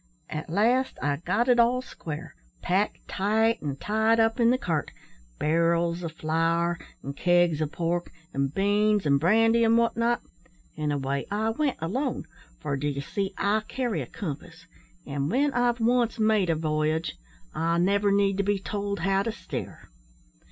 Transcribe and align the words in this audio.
At 0.31 0.49
last 0.49 0.97
I 0.99 1.17
got 1.17 1.47
it 1.47 1.59
all 1.59 1.83
square; 1.83 2.33
packed 2.63 3.07
tight 3.07 3.61
and 3.61 3.79
tied 3.79 4.19
up 4.19 4.39
in 4.39 4.49
the 4.49 4.57
cart 4.57 4.89
barrels 5.37 6.03
o' 6.03 6.09
flour, 6.09 6.79
and 7.03 7.15
kegs 7.15 7.61
o' 7.61 7.67
pork, 7.67 8.11
an' 8.33 8.47
beans, 8.47 9.05
an' 9.05 9.19
brandy, 9.19 9.63
an' 9.63 9.77
what 9.77 9.95
not; 9.95 10.21
an' 10.75 10.91
away 10.91 11.27
I 11.29 11.51
went 11.51 11.77
alone; 11.79 12.25
for, 12.59 12.75
d'ye 12.75 12.99
see, 12.99 13.35
I 13.37 13.61
carry 13.67 14.01
a 14.01 14.07
compass, 14.07 14.65
an' 15.05 15.29
when 15.29 15.53
I've 15.53 15.79
once 15.79 16.17
made 16.17 16.49
a 16.49 16.55
voyage, 16.55 17.15
I 17.53 17.77
never 17.77 18.11
need 18.11 18.37
to 18.37 18.43
be 18.43 18.57
told 18.57 19.01
how 19.01 19.21
to 19.21 19.31
steer. 19.31 19.87